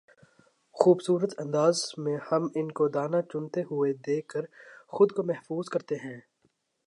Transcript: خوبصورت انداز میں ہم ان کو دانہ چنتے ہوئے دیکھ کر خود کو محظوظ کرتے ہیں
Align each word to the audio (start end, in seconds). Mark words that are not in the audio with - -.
خوبصورت 0.75 1.33
انداز 1.39 1.81
میں 1.97 2.17
ہم 2.31 2.47
ان 2.55 2.71
کو 2.71 2.87
دانہ 2.87 3.21
چنتے 3.31 3.61
ہوئے 3.61 3.91
دیکھ 4.07 4.27
کر 4.27 4.45
خود 4.87 5.11
کو 5.11 5.23
محظوظ 5.23 5.69
کرتے 5.69 5.95
ہیں 5.95 6.19